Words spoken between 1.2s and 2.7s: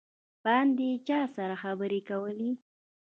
سره خبرې کولې.